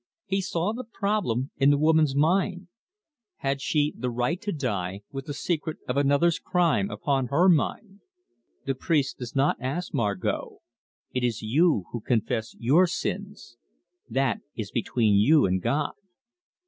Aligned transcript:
He 0.25 0.41
saw 0.41 0.73
the 0.73 0.83
problem 0.83 1.51
in 1.57 1.69
the 1.69 1.77
woman's 1.77 2.15
mind: 2.15 2.69
had 3.35 3.61
she 3.61 3.93
the 3.95 4.09
right 4.09 4.41
to 4.41 4.51
die 4.51 5.01
with 5.11 5.27
the 5.27 5.33
secret 5.35 5.77
of 5.87 5.95
another's 5.95 6.39
crime 6.39 6.89
upon 6.89 7.27
her 7.27 7.47
mind? 7.47 8.01
"The 8.65 8.73
priest 8.73 9.19
does 9.19 9.35
not 9.35 9.57
ask, 9.61 9.93
Margot: 9.93 10.57
it 11.13 11.23
is 11.23 11.43
you 11.43 11.85
who 11.91 12.01
confess 12.01 12.55
your 12.57 12.87
sins. 12.87 13.57
That 14.09 14.39
is 14.55 14.71
between 14.71 15.17
you 15.17 15.45
and 15.45 15.61
God." 15.61 15.93